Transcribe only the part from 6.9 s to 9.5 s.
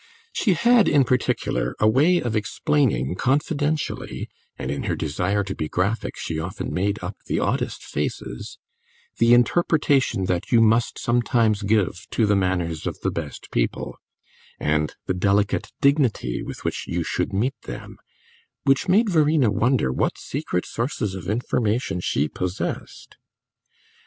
up the oddest faces the